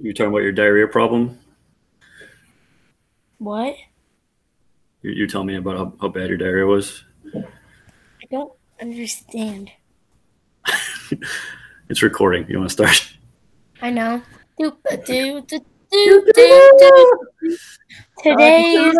You're 0.00 0.12
talking 0.12 0.30
about 0.30 0.38
your 0.38 0.52
diarrhea 0.52 0.86
problem. 0.86 1.38
What? 3.38 3.76
You, 5.02 5.10
you 5.10 5.26
tell 5.26 5.44
me 5.44 5.56
about 5.56 5.76
how, 5.76 5.92
how 6.00 6.08
bad 6.08 6.28
your 6.28 6.38
diarrhea 6.38 6.66
was. 6.66 7.04
I 7.34 8.26
don't 8.30 8.52
understand. 8.80 9.70
It's 11.88 12.02
recording. 12.02 12.46
You 12.48 12.58
want 12.58 12.68
to 12.68 12.72
start? 12.72 13.16
I 13.80 13.88
know. 13.88 14.20
Do, 14.58 14.76
do, 15.06 15.40
do, 15.40 15.42
do, 15.48 15.62
do, 15.90 16.30
do. 16.34 17.58
Today 18.22 18.74
is 18.74 18.98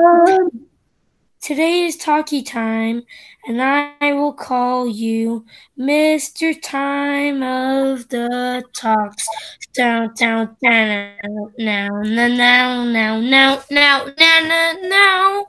today 1.41 1.85
is 1.87 1.97
talkie 1.97 2.43
time, 2.43 3.03
and 3.47 3.63
I 3.63 4.13
will 4.13 4.33
call 4.33 4.89
you 4.89 5.45
Mr. 5.79 6.61
Time 6.61 7.43
of 7.43 8.09
the 8.09 8.63
Talks. 8.75 9.27
Down, 9.75 10.13
down, 10.15 10.57
down, 10.63 11.17
now, 11.59 12.03
now, 12.03 12.03
now, 12.03 12.85
now, 12.85 13.21
now, 13.21 13.63
now, 13.71 14.07
now, 14.19 14.75
now, 14.83 15.47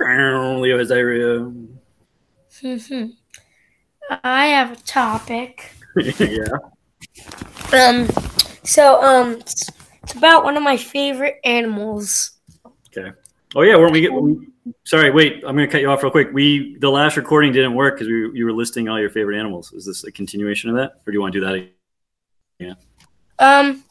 now. 0.00 0.60
Leo 0.60 0.78
has 0.78 0.88
diarrhea. 0.88 1.50
Mhm. 2.62 3.12
I 4.22 4.46
have 4.46 4.72
a 4.72 4.76
topic. 4.76 5.72
yeah. 5.96 6.44
Um, 7.72 8.08
so 8.64 9.02
um, 9.02 9.32
it's, 9.32 9.70
it's 10.02 10.14
about 10.14 10.44
one 10.44 10.56
of 10.56 10.62
my 10.62 10.76
favorite 10.76 11.36
animals. 11.44 12.32
Okay. 12.88 13.10
Oh 13.54 13.62
yeah, 13.62 13.76
weren't 13.76 13.92
we 13.92 14.00
get? 14.00 14.12
Sorry, 14.84 15.10
wait. 15.10 15.42
I'm 15.46 15.54
gonna 15.56 15.68
cut 15.68 15.82
you 15.82 15.90
off 15.90 16.02
real 16.02 16.10
quick. 16.10 16.30
We 16.32 16.76
the 16.78 16.90
last 16.90 17.16
recording 17.16 17.52
didn't 17.52 17.74
work 17.74 17.96
because 17.96 18.08
you 18.08 18.44
were 18.44 18.52
listing 18.52 18.88
all 18.88 18.98
your 18.98 19.10
favorite 19.10 19.38
animals. 19.38 19.72
Is 19.72 19.84
this 19.84 20.04
a 20.04 20.12
continuation 20.12 20.70
of 20.70 20.76
that, 20.76 21.02
or 21.06 21.10
do 21.10 21.12
you 21.12 21.20
want 21.20 21.34
to 21.34 21.40
do 21.40 21.46
that? 21.46 21.54
again? 22.60 22.76
Um, 23.38 23.84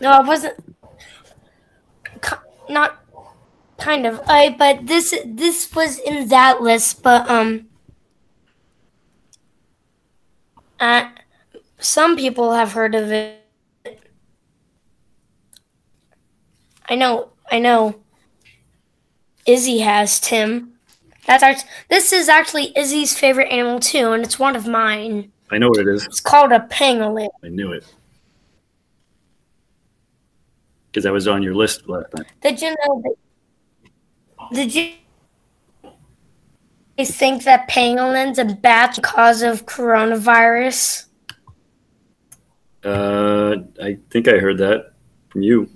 no, 0.00 0.10
I 0.10 0.20
wasn't. 0.20 0.54
Not 2.68 3.04
kind 3.78 4.06
of. 4.06 4.20
I 4.26 4.50
but 4.50 4.86
this 4.86 5.14
this 5.24 5.72
was 5.74 5.98
in 5.98 6.28
that 6.28 6.60
list, 6.60 7.02
but 7.02 7.28
um, 7.28 7.68
uh, 10.80 11.08
some 11.78 12.16
people 12.16 12.52
have 12.52 12.72
heard 12.72 12.94
of 12.94 13.12
it. 13.12 13.36
I 16.88 16.96
know. 16.96 17.30
I 17.50 17.58
know. 17.60 18.00
Izzy 19.50 19.78
has 19.80 20.20
Tim. 20.20 20.72
That's 21.26 21.42
act- 21.42 21.66
this 21.88 22.12
is 22.12 22.28
actually 22.28 22.72
Izzy's 22.76 23.16
favorite 23.16 23.48
animal 23.48 23.80
too, 23.80 24.12
and 24.12 24.22
it's 24.22 24.38
one 24.38 24.56
of 24.56 24.66
mine. 24.66 25.32
I 25.50 25.58
know 25.58 25.68
what 25.68 25.78
it 25.78 25.88
is. 25.88 26.06
It's 26.06 26.20
called 26.20 26.52
a 26.52 26.60
pangolin. 26.70 27.28
I 27.42 27.48
knew 27.48 27.72
it 27.72 27.84
because 30.90 31.06
I 31.06 31.10
was 31.10 31.28
on 31.28 31.42
your 31.42 31.54
list 31.54 31.88
last 31.88 32.10
time. 32.14 32.24
Did 32.42 32.60
you 32.60 32.70
know 32.70 33.02
that? 33.02 33.14
Did 34.52 34.74
you 34.74 34.92
think 37.04 37.44
that 37.44 37.68
pangolins 37.68 38.38
and 38.38 38.60
bats 38.60 38.98
cause 39.00 39.42
of 39.42 39.66
coronavirus? 39.66 41.06
Uh, 42.84 43.56
I 43.82 43.98
think 44.10 44.26
I 44.28 44.38
heard 44.38 44.58
that 44.58 44.92
from 45.28 45.42
you. 45.42 45.68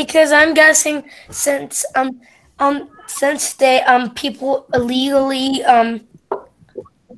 Because 0.00 0.32
I'm 0.32 0.54
guessing 0.54 1.04
since 1.30 1.84
um 1.94 2.20
um 2.58 2.88
since 3.06 3.52
they 3.54 3.82
um 3.82 4.14
people 4.14 4.66
illegally 4.72 5.62
um 5.64 6.06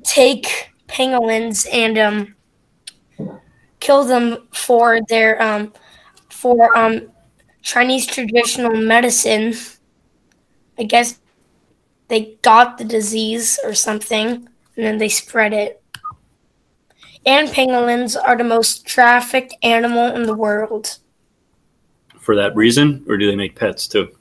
take 0.03 0.71
pangolins 0.87 1.65
and 1.71 1.97
um 1.97 2.35
kill 3.79 4.03
them 4.05 4.47
for 4.53 4.99
their 5.09 5.41
um 5.41 5.73
for 6.29 6.75
um 6.77 7.11
Chinese 7.61 8.05
traditional 8.07 8.75
medicine. 8.75 9.53
I 10.77 10.83
guess 10.83 11.19
they 12.09 12.37
got 12.41 12.77
the 12.77 12.85
disease 12.85 13.59
or 13.63 13.73
something 13.75 14.47
and 14.77 14.85
then 14.85 14.99
they 14.99 15.09
spread 15.09 15.53
it. 15.53 15.81
And 17.25 17.49
pangolins 17.49 18.15
are 18.15 18.37
the 18.37 18.45
most 18.45 18.85
trafficked 18.85 19.53
animal 19.61 20.13
in 20.15 20.23
the 20.23 20.33
world. 20.35 20.99
For 22.23 22.37
that 22.37 22.55
reason, 22.55 23.03
or 23.09 23.17
do 23.17 23.29
they 23.29 23.35
make 23.35 23.53
pets 23.53 23.85
too? 23.85 24.15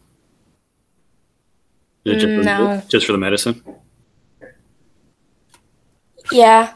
Is 2.04 2.16
it 2.16 2.18
just, 2.18 2.24
for, 2.24 2.42
No. 2.42 2.82
just 2.88 3.06
for 3.06 3.12
the 3.12 3.18
medicine? 3.18 3.62
Yeah. 6.32 6.72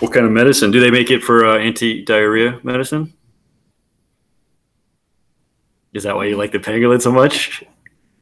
What 0.00 0.12
kind 0.12 0.26
of 0.26 0.32
medicine? 0.32 0.70
Do 0.70 0.78
they 0.78 0.90
make 0.90 1.10
it 1.10 1.22
for 1.22 1.46
uh, 1.46 1.56
anti-diarrhea 1.56 2.60
medicine? 2.62 3.14
Is 5.94 6.02
that 6.02 6.14
why 6.16 6.26
you 6.26 6.36
like 6.36 6.52
the 6.52 6.58
pangolin 6.58 7.00
so 7.00 7.10
much? 7.10 7.64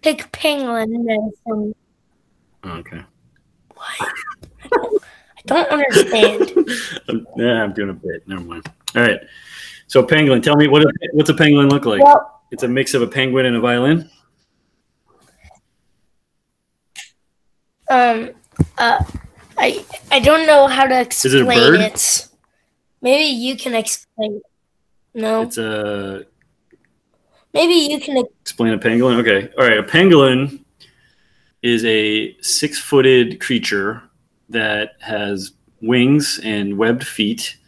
Pick 0.03 0.31
pangolin 0.31 1.05
medicine. 1.05 1.75
Okay. 2.65 3.03
I 3.77 4.13
don't 5.47 5.69
understand. 5.69 6.53
I'm, 7.09 7.27
yeah, 7.37 7.65
I'm 7.65 7.73
doing 7.73 7.91
a 7.91 7.95
bit. 7.95 8.29
Never 8.29 8.43
mind. 8.43 8.71
All 8.95 9.03
right. 9.03 9.19
So 9.93 10.03
penguin, 10.03 10.41
tell 10.41 10.57
me 10.57 10.69
what 10.69 10.87
what's 11.13 11.29
a 11.29 11.35
penguin 11.35 11.69
look 11.69 11.85
like? 11.85 12.03
well, 12.03 12.41
It's 12.51 12.63
a 12.63 12.69
mix 12.69 12.95
of 12.95 13.03
a 13.03 13.07
penguin 13.07 13.45
and 13.45 13.57
a 13.57 13.61
violin. 13.61 14.09
um, 17.91 18.31
uh, 18.79 19.05
I 19.59 19.85
I 20.11 20.19
don't 20.21 20.47
know 20.47 20.67
how 20.67 20.87
to 20.87 20.95
it 20.95 20.99
a 20.99 21.01
explain 21.03 21.47
bird? 21.47 21.81
it. 21.81 22.27
Maybe 23.03 23.25
you 23.25 23.55
can 23.55 23.75
explain. 23.75 24.37
it. 24.37 24.43
No, 25.15 25.43
It's 25.43 25.59
a 25.59 26.25
maybe 27.53 27.75
you 27.75 28.01
can. 28.01 28.17
ex- 28.17 28.31
explain 28.41 28.73
a 28.73 28.79
pangolin. 28.79 29.19
Okay. 29.21 29.53
All 29.59 29.69
right. 29.69 29.77
A 29.77 29.83
pangolin 29.83 30.65
is 31.61 31.85
a 31.85 32.35
six-footed 32.41 33.41
creature 33.43 34.03
that 34.49 34.93
has 35.01 35.53
wings 35.83 36.41
and 36.43 36.79
webbed 36.79 37.07
feet. 37.07 37.59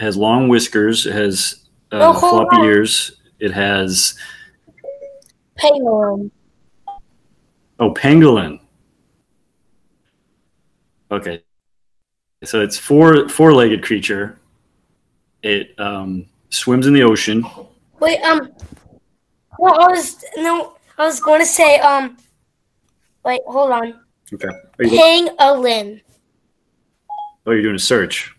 Has 0.00 0.16
long 0.16 0.48
whiskers. 0.48 1.06
It 1.06 1.12
has 1.12 1.66
uh, 1.92 2.12
hold 2.12 2.48
floppy 2.48 2.56
on. 2.56 2.64
ears. 2.64 3.12
It 3.38 3.52
has 3.52 4.14
Pangolin. 5.58 6.30
oh 7.78 7.92
pangolin. 7.94 8.58
Okay. 11.10 11.42
So 12.44 12.62
it's 12.62 12.78
four 12.78 13.28
four-legged 13.28 13.82
creature. 13.82 14.38
It 15.42 15.78
um, 15.78 16.26
swims 16.48 16.86
in 16.86 16.94
the 16.94 17.02
ocean. 17.02 17.44
Wait, 17.98 18.20
um, 18.22 18.50
well, 19.58 19.78
I 19.80 19.88
was 19.88 20.24
no, 20.38 20.76
I 20.96 21.04
was 21.04 21.20
going 21.20 21.40
to 21.40 21.46
say, 21.46 21.78
um, 21.80 22.16
wait, 23.24 23.40
hold 23.46 23.72
on, 23.72 24.00
Okay. 24.32 24.48
Pangolin. 24.78 26.00
oh, 27.46 27.50
you're 27.50 27.62
doing 27.62 27.74
a 27.74 27.78
search. 27.78 28.34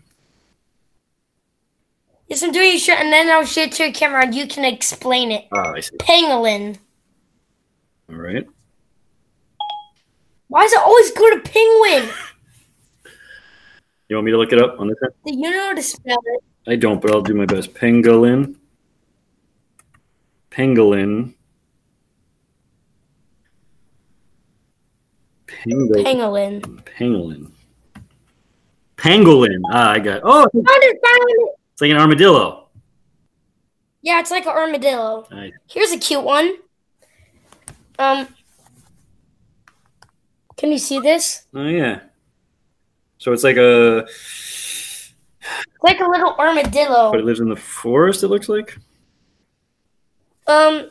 Yes, 2.31 2.44
I'm 2.44 2.53
doing 2.53 2.75
a 2.75 2.80
shit, 2.80 2.97
and 2.97 3.12
then 3.12 3.30
I'll 3.30 3.44
show 3.44 3.64
it 3.64 3.74
to 3.74 3.84
your 3.84 3.92
camera, 3.92 4.24
and 4.24 4.34
you 4.34 4.47
can 4.47 4.64
explain 4.64 5.34
it. 5.34 5.50
Ah, 5.52 5.74
I 5.74 5.81
see. 5.81 5.97
Pangolin. 5.97 6.78
All 8.09 8.16
right. 8.16 8.47
Why 10.47 10.64
does 10.64 10.72
it 10.72 10.80
always 10.80 11.12
go 11.12 11.30
to 11.30 11.40
penguin? 11.41 12.09
You 14.08 14.18
want 14.18 14.25
me 14.25 14.31
to 14.31 14.38
look 14.38 14.52
it 14.52 14.62
up 14.62 14.78
on 14.78 14.90
this 14.90 14.97
end? 15.02 15.14
Do 15.25 15.34
you 15.34 15.52
know 15.52 15.68
how 15.68 15.74
to 15.74 15.81
spell 15.81 16.18
it? 16.25 16.44
I 16.68 16.75
don't, 16.75 17.02
but 17.02 17.12
I'll 17.12 17.22
do 17.22 17.34
my 17.34 17.46
best. 17.46 17.74
Pangolin. 17.74 18.58
Pangolin. 20.52 21.34
Pangolin. 25.47 26.03
Pangolin. 26.03 26.62
Pangolin. 26.84 27.52
Pangolin. 28.97 29.61
Ah, 29.72 29.91
I 29.91 30.00
got. 30.00 30.22
Oh, 30.26 30.41
Found 30.41 30.67
it, 30.67 31.00
found 31.02 31.29
it. 31.29 31.60
It's 31.81 31.89
like 31.89 31.95
an 31.95 31.97
armadillo. 31.97 32.67
Yeah, 34.03 34.19
it's 34.19 34.29
like 34.29 34.45
an 34.45 34.51
armadillo. 34.51 35.25
Nice. 35.31 35.51
Here's 35.67 35.91
a 35.91 35.97
cute 35.97 36.23
one. 36.23 36.57
Um, 37.97 38.28
can 40.57 40.72
you 40.72 40.78
see 40.78 40.99
this? 40.99 41.47
Oh 41.55 41.66
yeah. 41.66 42.01
So 43.17 43.33
it's 43.33 43.43
like 43.43 43.57
a. 43.57 44.05
It's 44.05 45.16
like 45.81 45.99
a 45.99 46.05
little 46.05 46.35
armadillo. 46.37 47.09
But 47.09 47.22
it 47.22 47.25
lives 47.25 47.39
in 47.39 47.49
the 47.49 47.55
forest. 47.55 48.22
It 48.22 48.28
looks 48.28 48.47
like. 48.47 48.78
Um, 50.45 50.87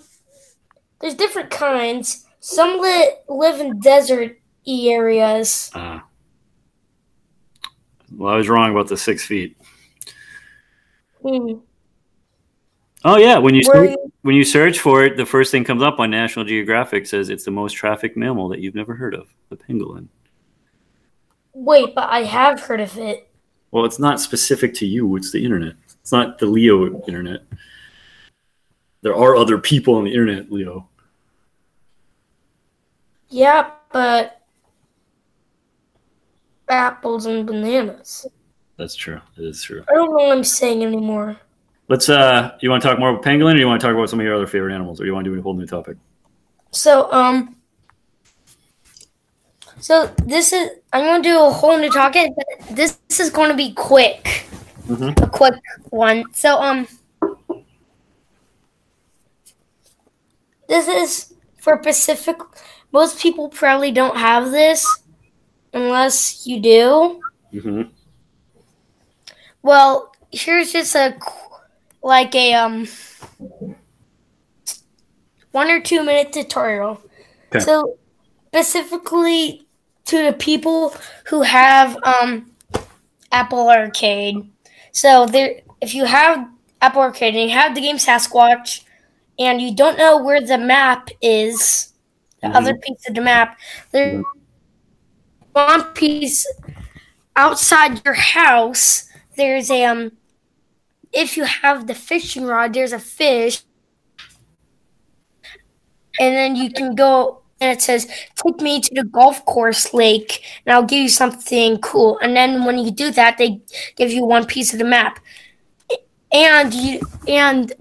there's 1.00 1.14
different 1.14 1.50
kinds. 1.50 2.26
Some 2.40 2.80
li- 2.80 3.14
live 3.28 3.60
in 3.60 3.78
desert 3.78 4.40
areas. 4.66 5.70
Ah. 5.72 6.04
Well, 8.12 8.34
I 8.34 8.36
was 8.36 8.48
wrong 8.48 8.72
about 8.72 8.88
the 8.88 8.96
six 8.96 9.24
feet. 9.24 9.56
Hmm. 11.22 11.52
Oh 13.04 13.16
yeah, 13.16 13.38
when 13.38 13.54
you 13.54 13.62
search, 13.62 13.96
when 14.22 14.34
you 14.34 14.44
search 14.44 14.78
for 14.78 15.04
it, 15.04 15.16
the 15.16 15.24
first 15.24 15.50
thing 15.50 15.64
comes 15.64 15.82
up 15.82 15.98
on 16.00 16.10
National 16.10 16.44
Geographic 16.44 17.06
says 17.06 17.30
it's 17.30 17.44
the 17.44 17.50
most 17.50 17.72
trafficked 17.72 18.16
mammal 18.16 18.48
that 18.48 18.60
you've 18.60 18.74
never 18.74 18.94
heard 18.94 19.14
of, 19.14 19.28
the 19.48 19.56
pangolin. 19.56 20.08
Wait, 21.54 21.94
but 21.94 22.10
I 22.10 22.24
have 22.24 22.60
heard 22.60 22.80
of 22.80 22.96
it. 22.98 23.28
Well, 23.70 23.84
it's 23.84 23.98
not 23.98 24.20
specific 24.20 24.74
to 24.74 24.86
you. 24.86 25.16
It's 25.16 25.30
the 25.30 25.42
internet. 25.42 25.74
It's 26.00 26.12
not 26.12 26.38
the 26.38 26.46
Leo 26.46 27.02
internet. 27.06 27.42
There 29.02 29.14
are 29.14 29.36
other 29.36 29.58
people 29.58 29.94
on 29.94 30.04
the 30.04 30.10
internet, 30.10 30.52
Leo. 30.52 30.88
Yeah, 33.28 33.70
but 33.92 34.42
apples 36.68 37.26
and 37.26 37.46
bananas. 37.46 38.26
That's 38.80 38.94
true. 38.94 39.20
It 39.36 39.44
is 39.44 39.62
true. 39.62 39.84
I 39.90 39.92
don't 39.92 40.08
know 40.08 40.24
what 40.24 40.32
I'm 40.32 40.42
saying 40.42 40.82
anymore. 40.82 41.36
Let's. 41.88 42.08
uh 42.08 42.56
You 42.62 42.70
want 42.70 42.82
to 42.82 42.88
talk 42.88 42.98
more 42.98 43.10
about 43.10 43.22
pangolin, 43.22 43.54
or 43.56 43.58
you 43.58 43.66
want 43.66 43.78
to 43.78 43.86
talk 43.86 43.94
about 43.94 44.08
some 44.08 44.18
of 44.18 44.24
your 44.24 44.34
other 44.34 44.46
favorite 44.46 44.72
animals, 44.74 45.02
or 45.02 45.04
you 45.04 45.12
want 45.12 45.26
to 45.26 45.30
do 45.34 45.38
a 45.38 45.42
whole 45.42 45.52
new 45.52 45.66
topic? 45.66 45.98
So, 46.70 47.12
um, 47.12 47.56
so 49.80 50.06
this 50.24 50.54
is 50.54 50.70
I'm 50.94 51.04
going 51.04 51.22
to 51.22 51.28
do 51.28 51.38
a 51.38 51.50
whole 51.50 51.76
new 51.76 51.90
topic. 51.90 52.32
But 52.34 52.74
this, 52.74 52.98
this 53.10 53.20
is 53.20 53.28
going 53.28 53.50
to 53.50 53.56
be 53.56 53.74
quick, 53.74 54.46
Mhm. 54.88 55.12
a 55.22 55.28
quick 55.28 55.60
one. 55.90 56.24
So, 56.32 56.56
um, 56.58 56.88
this 60.68 60.88
is 60.88 61.34
for 61.58 61.76
Pacific. 61.76 62.38
Most 62.92 63.20
people 63.20 63.50
probably 63.50 63.92
don't 63.92 64.16
have 64.16 64.50
this, 64.52 64.86
unless 65.74 66.46
you 66.46 66.60
do. 66.62 67.20
hmm 67.52 67.82
Well, 69.62 70.12
here's 70.32 70.72
just 70.72 70.94
a 70.94 71.16
like 72.02 72.34
a 72.34 72.54
um 72.54 72.88
one 75.52 75.70
or 75.70 75.80
two 75.80 76.02
minute 76.02 76.32
tutorial. 76.32 77.00
Okay. 77.48 77.60
So 77.64 77.98
specifically 78.48 79.66
to 80.06 80.24
the 80.24 80.32
people 80.32 80.94
who 81.26 81.42
have 81.42 81.96
um 82.04 82.50
Apple 83.32 83.68
Arcade. 83.68 84.48
So 84.92 85.26
there 85.26 85.60
if 85.80 85.94
you 85.94 86.04
have 86.04 86.48
Apple 86.80 87.02
Arcade 87.02 87.34
and 87.34 87.50
you 87.50 87.56
have 87.56 87.74
the 87.74 87.80
game 87.80 87.96
Sasquatch 87.96 88.84
and 89.38 89.60
you 89.60 89.74
don't 89.74 89.98
know 89.98 90.22
where 90.22 90.40
the 90.40 90.58
map 90.58 91.10
is, 91.20 91.92
the 92.42 92.48
Mhm. 92.48 92.56
other 92.56 92.74
piece 92.74 93.08
of 93.08 93.14
the 93.14 93.20
map, 93.20 93.58
there's 93.92 94.24
one 95.52 95.82
piece 95.94 96.46
outside 97.36 98.02
your 98.04 98.14
house 98.14 99.08
there's 99.40 99.70
a 99.70 99.84
um 99.84 100.12
if 101.12 101.36
you 101.36 101.44
have 101.44 101.86
the 101.86 101.94
fishing 101.94 102.44
rod 102.44 102.74
there's 102.74 102.92
a 102.92 102.98
fish. 102.98 103.62
And 106.18 106.34
then 106.36 106.54
you 106.54 106.70
can 106.70 106.94
go 106.94 107.40
and 107.60 107.70
it 107.70 107.80
says 107.80 108.06
take 108.36 108.60
me 108.60 108.80
to 108.80 108.94
the 108.94 109.04
golf 109.04 109.44
course 109.46 109.94
lake 109.94 110.44
and 110.64 110.74
i'll 110.74 110.84
give 110.84 111.02
you 111.02 111.08
something 111.08 111.78
cool. 111.78 112.18
And 112.22 112.36
then 112.36 112.64
when 112.64 112.78
you 112.78 112.90
do 112.90 113.10
that 113.12 113.38
they 113.38 113.60
give 113.96 114.12
you 114.12 114.24
one 114.24 114.46
piece 114.46 114.72
of 114.72 114.78
the 114.78 114.84
map. 114.84 115.18
And 116.32 116.74
you 116.74 117.00
and 117.26 117.72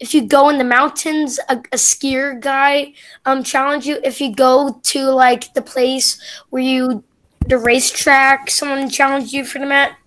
if 0.00 0.14
you 0.14 0.26
go 0.26 0.48
in 0.48 0.58
the 0.58 0.64
mountains 0.64 1.38
a, 1.48 1.56
a 1.72 1.76
skier 1.76 2.40
guy 2.40 2.94
um 3.26 3.44
challenge 3.44 3.86
you. 3.86 4.00
If 4.02 4.20
you 4.20 4.34
go 4.34 4.80
to 4.92 5.00
like 5.10 5.54
the 5.54 5.62
place 5.62 6.20
where 6.50 6.62
you 6.62 7.04
the 7.50 7.58
racetrack 7.58 8.48
someone 8.48 8.88
challenged 8.88 9.32
you 9.32 9.44
for 9.44 9.58
the 9.58 9.66
map 9.66 9.98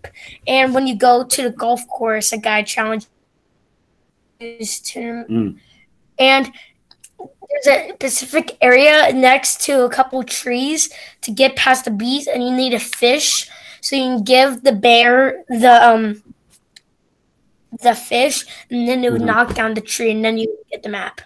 and 0.47 0.73
when 0.73 0.87
you 0.87 0.95
go 0.95 1.23
to 1.23 1.43
the 1.43 1.49
golf 1.51 1.85
course, 1.87 2.31
a 2.31 2.37
guy 2.37 2.63
challenges 2.63 3.07
to 4.39 5.25
Mm. 5.29 5.59
and 6.17 6.51
there's 7.63 7.67
a 7.67 7.93
specific 7.93 8.57
area 8.61 9.13
next 9.13 9.61
to 9.61 9.83
a 9.83 9.89
couple 9.89 10.23
trees 10.23 10.89
to 11.21 11.31
get 11.31 11.55
past 11.55 11.85
the 11.85 11.91
bees, 11.91 12.27
and 12.27 12.43
you 12.43 12.51
need 12.51 12.73
a 12.73 12.79
fish, 12.79 13.47
so 13.79 13.95
you 13.95 14.03
can 14.03 14.23
give 14.23 14.63
the 14.63 14.71
bear 14.71 15.43
the 15.49 15.71
um 15.89 16.23
the 17.81 17.93
fish, 17.93 18.45
and 18.71 18.87
then 18.87 19.03
it 19.03 19.11
would 19.11 19.21
Mhm. 19.21 19.25
knock 19.25 19.53
down 19.53 19.73
the 19.75 19.81
tree, 19.81 20.11
and 20.11 20.23
then 20.25 20.37
you 20.37 20.47
get 20.71 20.81
the 20.83 20.89
map. 20.89 21.21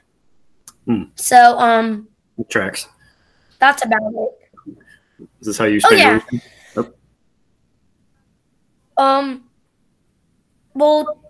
Mm. 0.88 1.12
So 1.16 1.58
um, 1.60 2.08
It 2.38 2.50
tracks. 2.50 2.88
that's 3.60 3.84
about 3.86 4.12
it. 4.14 4.47
Is 5.19 5.48
this 5.48 5.58
how 5.58 5.66
you 5.66 5.78
Oh, 5.84 5.88
spend 5.88 6.00
yeah. 6.00 6.10
your 6.12 6.24
weekend? 6.31 6.94
Um, 8.98 9.44
well, 10.74 11.22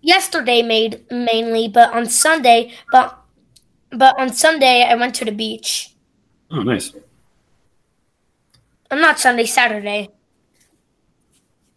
yesterday 0.00 0.62
made 0.62 1.04
mainly, 1.10 1.66
but 1.68 1.92
on 1.92 2.06
Sunday, 2.06 2.72
but 2.92 3.18
but 3.90 4.16
on 4.18 4.32
Sunday 4.32 4.84
I 4.84 4.94
went 4.94 5.14
to 5.16 5.24
the 5.24 5.32
beach. 5.32 5.94
Oh, 6.52 6.62
nice. 6.62 6.92
I'm 8.92 9.00
not 9.00 9.18
Sunday, 9.18 9.44
Saturday. 9.44 10.08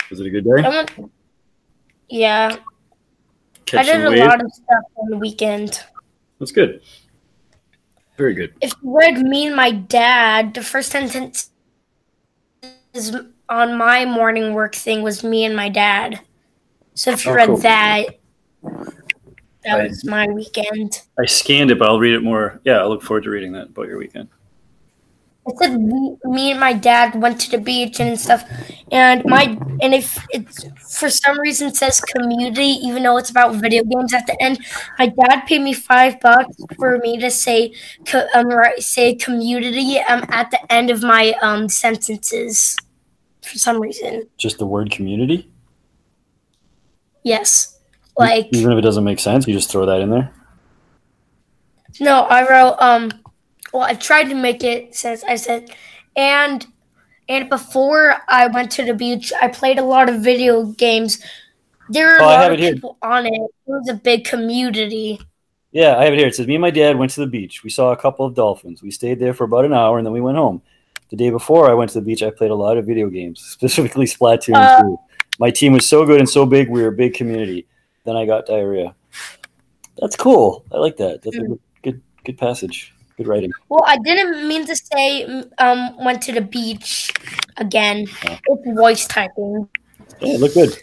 Was 0.10 0.20
it 0.20 0.28
a 0.28 0.30
good 0.30 0.48
I 0.48 0.62
day? 0.62 0.70
went. 0.70 1.12
Yeah, 2.10 2.56
Catch 3.66 3.88
I 3.88 3.98
did 3.98 4.06
a 4.06 4.26
lot 4.26 4.44
of 4.44 4.52
stuff 4.54 4.84
on 4.98 5.10
the 5.10 5.18
weekend. 5.18 5.84
That's 6.40 6.52
good. 6.52 6.82
Very 8.18 8.34
good. 8.34 8.54
If 8.62 8.74
you 8.82 8.98
read 8.98 9.18
me 9.18 9.48
and 9.48 9.56
my 9.56 9.72
dad, 9.72 10.54
the 10.54 10.64
first 10.64 10.92
sentence 10.92 11.50
is 12.94 13.16
on 13.50 13.78
my 13.78 14.06
morning 14.06 14.54
work 14.54 14.76
thing 14.76 15.02
was 15.02 15.24
me 15.24 15.46
and 15.46 15.56
my 15.56 15.70
dad. 15.70 16.22
So 16.94 17.12
if 17.12 17.26
you 17.26 17.32
Oh, 17.32 17.36
read 17.36 17.48
cool. 17.48 17.58
that, 17.58 18.06
that 19.64 19.76
Right. 19.76 19.90
was 19.90 20.06
my 20.06 20.28
weekend. 20.28 21.02
I 21.20 21.26
scanned 21.26 21.72
it, 21.72 21.80
but 21.80 21.90
I'll 21.90 22.00
read 22.00 22.14
it 22.14 22.22
more. 22.22 22.62
Yeah, 22.64 22.80
I 22.80 22.86
look 22.86 23.02
forward 23.02 23.24
to 23.24 23.32
reading 23.32 23.52
that 23.54 23.70
about 23.70 23.88
your 23.88 23.98
weekend. 23.98 24.30
I 25.46 25.52
said 25.60 25.78
we, 25.78 26.16
me 26.24 26.52
and 26.52 26.60
my 26.60 26.72
dad 26.72 27.16
went 27.22 27.42
to 27.42 27.52
the 27.52 27.58
beach 27.58 28.00
and 28.00 28.18
stuff, 28.18 28.46
and 28.92 29.26
my 29.26 29.58
and 29.82 29.94
if 29.94 30.18
it's 30.32 30.66
for 30.90 31.10
some 31.10 31.38
reason 31.40 31.74
says 31.74 32.00
community, 32.00 32.80
even 32.88 33.04
though 33.04 33.18
it's 33.18 33.30
about 33.30 33.56
video 33.56 33.84
games 33.84 34.14
at 34.14 34.26
the 34.26 34.42
end, 34.42 34.60
my 34.98 35.08
dad 35.08 35.42
paid 35.46 35.62
me 35.62 35.74
five 35.74 36.20
bucks 36.22 36.56
for 36.78 36.98
me 37.00 37.18
to 37.20 37.30
say 37.30 37.74
um 38.34 38.50
say 38.78 39.16
community 39.16 40.00
um 40.00 40.24
at 40.30 40.50
the 40.52 40.72
end 40.72 40.90
of 40.90 41.04
my 41.04 41.34
um 41.42 41.68
sentences 41.68 42.78
for 43.42 43.58
some 43.58 43.82
reason. 43.82 44.24
Just 44.38 44.60
the 44.60 44.66
word 44.66 44.92
community? 44.92 45.52
Yes, 47.24 47.80
like 48.18 48.48
Even 48.52 48.72
if 48.72 48.78
it 48.78 48.82
doesn't 48.82 49.04
make 49.04 49.20
sense, 49.20 49.46
you 49.46 49.54
just 49.54 49.70
throw 49.70 49.86
that 49.86 50.00
in 50.00 50.10
there? 50.10 50.34
no, 52.00 52.22
I 52.22 52.50
wrote 52.50 52.78
um. 52.80 53.12
Well, 53.74 53.84
I 53.84 53.96
tried 53.96 54.26
to 54.26 54.36
make 54.36 54.64
it 54.64 54.96
since 54.96 55.24
I 55.24 55.36
said, 55.36 55.72
and 56.16 56.66
and 57.28 57.50
before 57.50 58.18
I 58.28 58.48
went 58.48 58.72
to 58.74 58.86
the 58.86 58.94
beach, 58.94 59.32
I 59.42 59.48
played 59.48 59.80
a 59.80 59.84
lot 59.84 60.10
of 60.10 60.22
video 60.22 60.66
games. 60.66 61.24
There 61.90 62.08
were 62.08 62.22
Oh, 62.22 62.26
a 62.26 62.28
lot 62.28 62.46
of 62.48 62.54
it 62.54 62.60
here. 62.60 62.74
people 62.74 62.98
on 63.02 63.26
it. 63.26 63.34
It 63.34 63.52
was 63.66 63.90
a 63.90 63.94
big 63.94 64.26
community. 64.26 65.20
Yeah, 65.72 65.98
I 65.98 66.04
have 66.06 66.14
it 66.14 66.20
here. 66.20 66.28
It 66.28 66.36
says, 66.36 66.46
Me 66.48 66.56
and 66.56 66.62
my 66.62 66.70
dad 66.70 66.98
went 66.98 67.12
to 67.14 67.22
the 67.22 67.28
beach. 67.28 67.64
We 67.64 67.70
saw 67.70 67.92
a 67.92 67.98
couple 67.98 68.26
of 68.26 68.36
dolphins. 68.36 68.84
We 68.84 68.92
stayed 68.92 69.20
there 69.20 69.34
for 69.34 69.46
about 69.46 69.66
an 69.66 69.74
hour 69.74 69.98
and 69.98 70.06
then 70.06 70.14
we 70.14 70.22
went 70.22 70.38
home. 70.38 70.62
The 71.10 71.16
day 71.16 71.30
before 71.32 71.70
I 71.70 71.74
went 71.74 71.90
to 71.92 72.00
the 72.00 72.06
beach, 72.06 72.22
I 72.22 72.30
played 72.30 72.52
a 72.52 72.56
lot 72.56 72.78
of 72.78 72.86
video 72.86 73.10
games, 73.10 73.42
specifically 73.58 74.06
Splatoon 74.06 74.56
Uh, 74.56 74.78
2. 74.84 75.00
My 75.40 75.50
team 75.50 75.74
was 75.74 75.88
so 75.88 76.06
good 76.06 76.20
and 76.20 76.30
so 76.30 76.46
big, 76.46 76.70
we 76.70 76.82
were 76.84 76.90
a 76.90 76.92
big 76.92 77.16
community. 77.16 77.66
Then 78.06 78.16
I 78.16 78.26
got 78.26 78.46
diarrhea. 78.46 78.94
That's 79.98 80.16
cool. 80.16 80.64
I 80.72 80.78
like 80.78 80.98
that. 80.98 81.22
That's 81.24 81.38
a 81.38 81.42
Mm. 81.42 81.48
good, 81.48 81.60
good, 81.82 82.02
good 82.26 82.38
passage. 82.38 82.93
Good 83.18 83.28
writing. 83.28 83.52
Well, 83.70 83.84
I 83.86 83.98
didn't 83.98 84.48
mean 84.48 84.66
to 84.66 84.76
say 84.76 85.26
um 85.60 85.96
went 86.04 86.22
to 86.24 86.32
the 86.32 86.42
beach 86.42 87.12
again. 87.58 88.08
Oh. 88.28 88.38
It's 88.48 88.78
voice 88.80 89.08
typing. 89.08 89.70
Yeah, 90.20 90.38
look 90.38 90.54
good. 90.54 90.78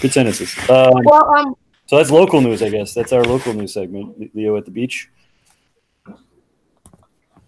Good 0.00 0.12
sentences. 0.12 0.56
Um, 0.68 0.92
Well, 1.04 1.24
um, 1.36 1.54
so 1.86 1.96
that's 1.96 2.10
local 2.10 2.40
news, 2.40 2.62
I 2.62 2.70
guess. 2.70 2.94
That's 2.94 3.12
our 3.12 3.22
local 3.24 3.52
news 3.52 3.74
segment. 3.74 4.34
Leo 4.34 4.56
at 4.56 4.64
the 4.64 4.70
beach. 4.70 5.08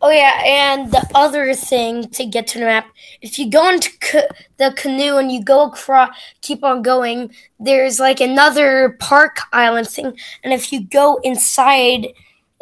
oh 0.05 0.11
yeah, 0.11 0.43
and 0.45 0.91
the 0.91 1.09
other 1.15 1.55
thing 1.55 2.09
to 2.11 2.27
get 2.27 2.47
to 2.49 2.59
the 2.59 2.65
map, 2.65 2.87
if 3.21 3.39
you 3.39 3.49
go 3.49 3.73
into 3.73 3.91
ca- 4.01 4.29
the 4.59 4.73
canoe 4.77 5.17
and 5.17 5.31
you 5.31 5.43
go 5.43 5.67
across, 5.67 6.11
keep 6.41 6.65
on 6.65 6.83
going, 6.83 7.33
there's 7.61 8.01
like 8.01 8.21
another 8.21 8.97
park 8.99 9.39
island 9.53 9.87
thing, 9.89 10.17
and 10.43 10.53
if 10.53 10.73
you 10.73 10.85
go 10.85 11.21
inside, 11.23 12.09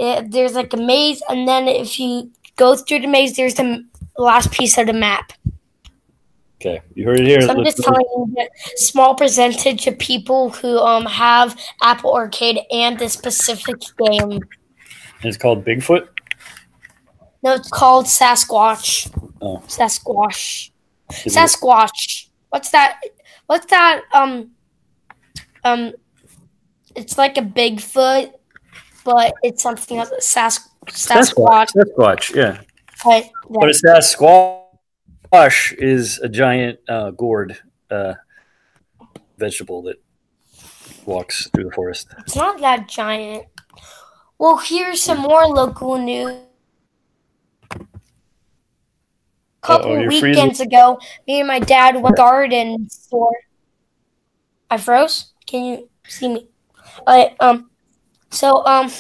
it, 0.01 0.31
there's 0.33 0.55
like 0.55 0.73
a 0.73 0.77
maze, 0.79 1.23
and 1.29 1.47
then 1.47 1.69
if 1.69 2.01
you 2.01 2.31
go 2.57 2.75
through 2.75 3.01
the 3.01 3.07
maze, 3.07 3.37
there's 3.37 3.55
the 3.55 3.85
last 4.17 4.51
piece 4.51 4.79
of 4.79 4.87
the 4.87 4.93
map. 4.93 5.33
Okay, 6.61 6.81
you 6.95 7.05
heard 7.05 7.21
it 7.21 7.27
here. 7.27 7.41
So 7.43 7.51
I'm 7.51 7.65
just 7.65 7.79
telling 7.83 8.05
you 8.17 8.35
that 8.37 8.51
small 8.77 9.15
percentage 9.15 9.87
of 9.87 9.99
people 9.99 10.51
who 10.51 10.79
um 10.79 11.07
have 11.07 11.59
Apple 11.83 12.13
Arcade 12.15 12.61
and 12.71 12.99
this 12.99 13.13
specific 13.13 13.77
game. 13.99 14.41
It's 15.23 15.37
called 15.37 15.65
Bigfoot. 15.65 16.09
No, 17.43 17.55
it's 17.55 17.71
called 17.71 18.07
Sasquatch. 18.07 19.11
Oh. 19.41 19.63
Sasquatch. 19.67 20.71
Is 21.25 21.27
it- 21.27 21.39
Sasquatch. 21.39 22.29
What's 22.51 22.71
that? 22.71 23.01
What's 23.47 23.67
that? 23.67 24.03
Um, 24.13 24.51
um, 25.65 25.93
it's 26.95 27.17
like 27.17 27.39
a 27.39 27.43
Bigfoot, 27.43 28.33
but 29.05 29.35
it's 29.43 29.63
something 29.63 29.99
else. 29.99 30.11
Sas- 30.21 30.69
Sasquatch. 30.87 31.69
Sasquatch. 31.77 32.35
Yeah. 32.35 32.61
But, 33.05 33.31
But 33.49 33.69
it's 33.71 33.83
Sasquatch. 33.83 35.75
is 35.79 36.19
a 36.19 36.29
giant 36.29 36.81
uh, 36.89 37.11
gourd 37.13 37.59
uh, 37.91 38.15
vegetable 39.39 39.83
that 39.83 39.97
walks 41.07 41.49
through 41.51 41.65
the 41.65 41.71
forest. 41.73 42.09
It's 42.19 42.37
not 42.37 42.61
that 42.61 42.89
giant. 42.89 43.47
Well, 44.39 44.59
here's 44.59 45.03
some 45.03 45.19
more 45.19 45.47
local 45.47 45.99
news. 45.99 46.37
A 47.73 47.87
couple 49.63 49.93
Uh-oh, 49.93 50.01
you're 50.01 50.11
weekends 50.11 50.61
ago, 50.61 50.99
me 51.27 51.41
and 51.41 51.49
my 51.49 51.59
dad 51.59 52.01
went 52.03 52.17
garden 52.17 52.89
store. 52.89 53.37
I 54.71 54.79
froze. 54.79 55.33
Can 55.47 55.65
you 55.65 55.91
see 56.09 56.29
me? 56.29 56.49
I 57.07 57.35
um, 57.41 57.70
so 58.31 58.65
um, 58.67 58.91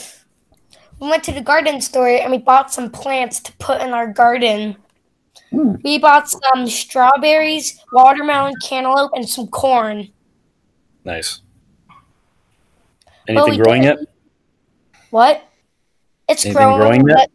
we 1.00 1.08
went 1.08 1.25
to 1.25 1.32
the 1.32 1.40
garden 1.40 1.80
store 1.80 2.08
and 2.08 2.30
we 2.30 2.38
bought 2.38 2.72
some 2.72 2.90
plants 2.90 3.40
to 3.40 3.52
put 3.54 3.80
in 3.80 3.90
our 3.90 4.12
garden. 4.12 4.76
Hmm. 5.50 5.76
We 5.82 5.99
bought 5.99 6.28
some 6.28 6.66
strawberries, 6.66 7.82
watermelon, 7.92 8.54
cantaloupe, 8.62 9.12
and 9.14 9.28
some 9.28 9.49
corn. 9.49 10.08
Nice. 11.04 11.40
Anything 13.26 13.62
growing 13.62 13.84
yet? 13.84 13.99
What? 15.10 15.42
It's 16.28 16.44
Anything 16.44 16.62
growing, 16.62 17.02
growing 17.02 17.08
yet? 17.08 17.30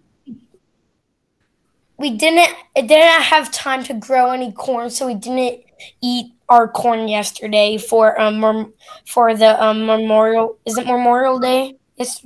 we 1.98 2.18
didn't. 2.18 2.56
It 2.76 2.88
didn't 2.88 3.24
have 3.24 3.52
time 3.52 3.84
to 3.86 3.94
grow 3.94 4.32
any 4.32 4.52
corn, 4.52 4.90
so 4.90 5.08
we 5.08 5.16
didn't 5.16 5.64
eat 6.02 6.34
our 6.48 6.68
corn 6.68 7.08
yesterday 7.08 7.78
for 7.78 8.20
um 8.20 8.74
for 9.06 9.36
the 9.36 9.62
um 9.64 9.86
memorial. 9.86 10.58
Is 10.66 10.78
it 10.78 10.86
Memorial 10.86 11.40
Day? 11.40 11.76
Yes, 11.98 12.22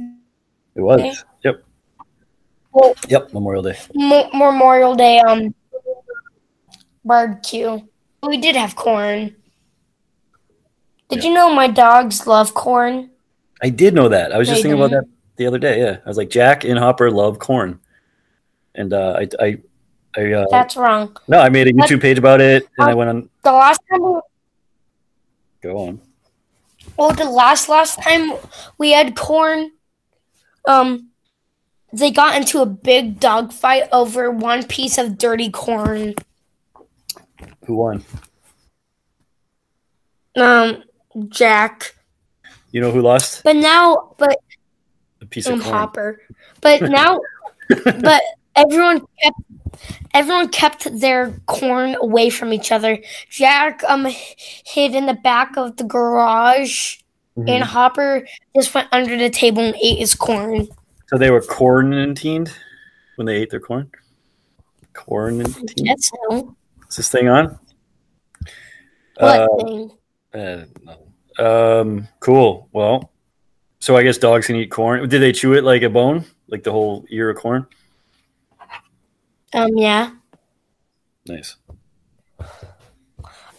It 0.76 0.82
was. 0.82 1.24
Yep. 1.44 1.64
Well- 2.72 2.96
Yep. 3.08 3.34
Memorial 3.34 3.64
Day. 3.64 3.78
Mo- 3.94 4.30
Memorial 4.34 4.96
Day 4.96 5.20
um 5.20 5.54
barbecue. 7.06 7.80
We 8.24 8.38
did 8.38 8.56
have 8.56 8.76
corn. 8.76 9.36
Did 11.10 11.24
you 11.24 11.34
know 11.34 11.54
my 11.54 11.68
dogs 11.68 12.28
love 12.28 12.54
corn? 12.54 13.10
I 13.62 13.70
did 13.70 13.94
know 13.96 14.10
that. 14.10 14.32
I 14.32 14.38
was 14.38 14.48
just 14.48 14.62
thinking 14.62 14.80
about 14.80 14.92
don't. 14.92 15.06
that 15.06 15.10
the 15.38 15.48
other 15.48 15.58
day. 15.58 15.80
Yeah, 15.82 15.98
I 16.06 16.08
was 16.08 16.18
like, 16.18 16.30
Jack 16.30 16.64
and 16.66 16.78
Hopper 16.78 17.10
love 17.10 17.40
corn, 17.40 17.80
and 18.76 18.94
uh, 18.94 19.18
I, 19.20 19.28
I, 19.44 19.58
I 20.16 20.32
uh, 20.34 20.46
That's 20.52 20.78
wrong. 20.78 21.18
no, 21.28 21.40
I 21.40 21.50
made 21.50 21.68
a 21.68 21.74
That's- 21.74 21.90
YouTube 21.92 22.02
page 22.02 22.18
about 22.20 22.42
it, 22.42 22.68
and 22.78 22.90
I 22.90 22.94
went 22.94 23.10
on. 23.10 23.30
The 23.44 23.52
last 23.52 23.82
time 23.90 24.02
we 24.04 24.20
Go 25.62 25.78
on. 25.78 26.02
Well, 27.00 27.14
the 27.14 27.24
last 27.24 27.70
last 27.70 28.04
time 28.04 28.34
we 28.78 28.92
had 28.92 29.16
corn, 29.16 29.72
um, 30.68 31.12
they 31.94 32.12
got 32.12 32.36
into 32.36 32.60
a 32.60 32.66
big 32.66 33.22
dogfight 33.22 33.84
over 33.94 34.30
one 34.30 34.66
piece 34.66 34.98
of 34.98 35.18
dirty 35.18 35.50
corn. 35.50 36.16
Who 37.66 37.76
won? 37.76 38.04
Um, 40.36 40.84
Jack. 41.30 41.96
You 42.72 42.82
know 42.82 42.92
who 42.92 43.02
lost? 43.02 43.46
But 43.46 43.56
now, 43.56 44.14
but 44.18 44.38
A 45.22 45.26
piece 45.26 45.48
um, 45.48 45.54
of 45.54 45.62
corn. 45.62 45.74
Hopper. 45.74 46.22
But 46.60 46.82
now, 46.82 47.22
but 47.70 48.22
everyone 48.58 49.08
kept 49.24 49.40
everyone 50.14 50.50
kept 50.50 50.88
their 51.00 51.32
corn 51.46 51.96
away 52.02 52.30
from 52.30 52.54
each 52.54 52.72
other. 52.72 52.98
Jack 53.30 53.84
um 53.88 54.06
hid 54.08 54.96
in 54.96 55.06
the 55.06 55.14
back 55.14 55.58
of 55.58 55.78
the 55.78 55.84
garage, 55.84 56.98
Mhm. 57.38 57.50
and 57.50 57.64
Hopper 57.64 58.28
just 58.56 58.74
went 58.74 58.88
under 58.92 59.18
the 59.18 59.30
table 59.30 59.62
and 59.64 59.76
ate 59.82 60.00
his 60.00 60.16
corn. 60.16 60.68
So 61.08 61.18
they 61.18 61.32
were 61.32 61.42
quarantined 61.42 62.52
when 63.16 63.26
they 63.28 63.36
ate 63.38 63.50
their 63.50 63.60
corn. 63.60 63.90
Quarantined. 64.94 65.74
That's 65.86 66.10
so. 66.30 66.56
Is 66.90 66.96
this 66.98 67.10
thing 67.10 67.28
on? 67.30 67.58
What 69.18 69.40
Uh, 69.42 69.48
thing? 69.64 69.92
uh, 70.34 70.66
no. 70.84 71.80
Um. 71.82 72.08
Cool. 72.20 72.68
Well, 72.74 73.12
so 73.80 73.96
I 73.96 74.04
guess 74.04 74.18
dogs 74.18 74.48
can 74.48 74.56
eat 74.56 74.72
corn. 74.72 75.08
Did 75.08 75.22
they 75.22 75.32
chew 75.32 75.54
it 75.54 75.64
like 75.64 75.84
a 75.84 75.90
bone, 75.90 76.26
like 76.48 76.64
the 76.64 76.72
whole 76.72 77.06
ear 77.10 77.30
of 77.30 77.38
corn? 77.38 77.66
Um, 79.54 79.78
yeah. 79.78 80.12
Nice. 81.28 81.56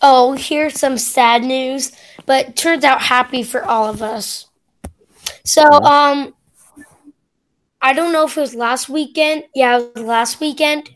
Oh, 0.03 0.33
here's 0.33 0.79
some 0.81 0.97
sad 0.97 1.43
news, 1.45 1.93
but 2.27 2.57
turns 2.57 2.85
out 2.85 3.03
happy 3.03 3.43
for 3.43 3.65
all 3.65 3.89
of 3.89 4.03
us. 4.03 4.49
So, 5.45 5.63
um, 5.63 6.35
I 7.83 7.93
don't 7.93 8.13
know 8.13 8.27
if 8.27 8.37
it 8.37 8.41
was 8.41 8.55
last 8.55 8.89
weekend. 8.89 9.45
Yeah, 9.55 9.79
it 9.79 9.95
was 9.95 10.05
last 10.05 10.41
weekend. 10.41 10.91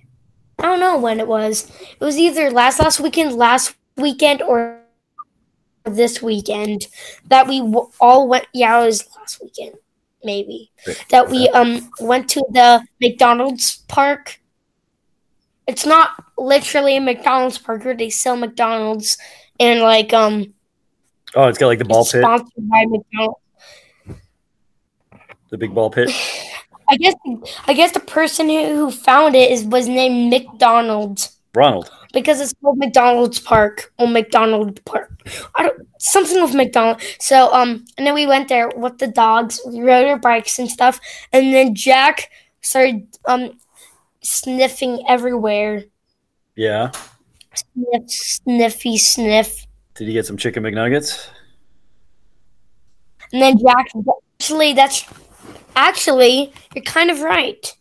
I 0.59 0.63
don't 0.63 0.81
know 0.81 0.99
when 0.99 1.21
it 1.21 1.27
was. 1.27 1.71
It 1.81 2.01
was 2.05 2.17
either 2.19 2.51
last 2.51 2.79
last 2.81 3.01
weekend, 3.01 3.35
last 3.35 3.75
weekend, 3.97 4.43
or 4.43 4.81
this 5.85 6.23
weekend 6.23 6.87
that 7.29 7.47
we 7.47 7.59
w- 7.59 7.91
all 8.01 8.29
went. 8.29 8.47
Yeah, 8.55 8.81
it 8.83 8.87
was 8.87 9.09
last 9.17 9.43
weekend, 9.43 9.75
maybe. 10.23 10.71
That 11.11 11.29
we 11.29 11.49
um 11.51 11.91
went 12.01 12.29
to 12.31 12.45
the 12.51 12.83
McDonald's 13.01 13.79
park. 13.89 14.41
It's 15.67 15.87
not 15.87 16.11
literally 16.37 16.97
a 16.97 17.01
McDonald's 17.01 17.59
park 17.59 17.85
where 17.85 17.97
they 17.97 18.11
sell 18.11 18.37
McDonald's 18.37 19.17
and 19.59 19.81
like 19.81 20.13
um 20.13 20.53
Oh, 21.37 21.49
it's 21.49 21.59
got 21.59 21.67
like 21.67 21.79
the 21.79 21.85
ball 21.85 22.05
pit, 22.05 22.23
sponsored 22.23 22.69
by 22.69 22.85
McDonald's. 22.87 23.41
the 25.51 25.59
big 25.59 25.75
ball 25.75 25.91
pit. 25.91 26.11
I 26.89 26.97
guess 26.97 27.15
I 27.67 27.73
guess 27.73 27.93
the 27.93 28.01
person 28.01 28.49
who, 28.49 28.75
who 28.75 28.91
found 28.91 29.35
it 29.35 29.51
is 29.51 29.65
was 29.65 29.89
named 29.89 30.31
McDonald's. 30.31 31.31
Ronald. 31.55 31.89
because 32.13 32.41
it's 32.41 32.53
called 32.61 32.79
McDonald's 32.79 33.39
Park 33.39 33.93
or 33.99 34.09
McDonald 34.09 34.85
Park. 34.85 35.09
I 35.55 35.63
don't 35.63 35.87
something 35.99 36.43
with 36.43 36.55
McDonald. 36.55 37.01
So 37.21 37.53
um 37.55 37.85
and 37.97 38.07
then 38.07 38.13
we 38.15 38.27
went 38.27 38.49
there 38.49 38.69
with 38.77 38.99
the 38.99 39.07
dogs, 39.07 39.61
we 39.67 39.81
rode 39.81 40.07
our 40.07 40.19
bikes 40.19 40.59
and 40.59 40.69
stuff, 40.69 41.01
and 41.33 41.55
then 41.55 41.75
Jack 41.75 42.29
started 42.61 43.07
um 43.27 43.59
sniffing 44.25 45.05
everywhere. 45.09 45.85
Yeah. 46.57 46.91
Sniff, 47.55 48.11
sniffy, 48.11 48.99
sniff. 48.99 49.67
Did 49.95 50.09
you 50.09 50.13
get 50.13 50.27
some 50.27 50.37
chicken 50.37 50.63
McNuggets? 50.63 51.29
And 53.33 53.41
then 53.41 53.59
Jack 53.59 53.87
actually 54.41 54.73
that's 54.73 55.05
actually 55.77 56.53
you're 56.75 56.85
kind 56.85 57.11
of 57.11 57.21
right. 57.21 57.77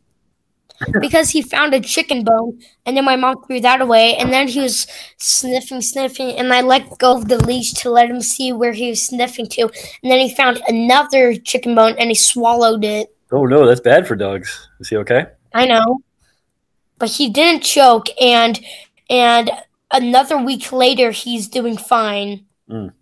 Because 0.99 1.29
he 1.29 1.41
found 1.41 1.73
a 1.73 1.79
chicken 1.79 2.25
bone 2.25 2.59
and 2.85 2.97
then 2.97 3.05
my 3.05 3.15
mom 3.15 3.41
threw 3.43 3.61
that 3.61 3.79
away 3.79 4.17
and 4.17 4.33
then 4.33 4.49
he 4.49 4.59
was 4.59 4.85
sniffing, 5.17 5.81
sniffing, 5.81 6.31
and 6.31 6.51
I 6.51 6.59
let 6.59 6.97
go 6.97 7.15
of 7.15 7.29
the 7.29 7.37
leash 7.45 7.71
to 7.73 7.89
let 7.89 8.09
him 8.09 8.19
see 8.19 8.51
where 8.51 8.73
he 8.73 8.89
was 8.89 9.01
sniffing 9.01 9.47
to. 9.49 9.61
And 9.61 10.11
then 10.11 10.19
he 10.19 10.35
found 10.35 10.61
another 10.67 11.35
chicken 11.35 11.73
bone 11.73 11.95
and 11.97 12.09
he 12.09 12.15
swallowed 12.15 12.83
it. 12.83 13.15
Oh 13.31 13.45
no, 13.45 13.65
that's 13.65 13.79
bad 13.79 14.05
for 14.05 14.15
dogs. 14.17 14.67
Is 14.81 14.89
he 14.89 14.97
okay? 14.97 15.27
I 15.53 15.65
know. 15.65 16.01
But 16.99 17.09
he 17.09 17.29
didn't 17.29 17.63
choke 17.63 18.07
and 18.21 18.59
and 19.09 19.51
another 19.91 20.37
week 20.37 20.71
later 20.71 21.11
he's 21.11 21.47
doing 21.47 21.77
fine. 21.77 22.45
Mm. 22.69 22.93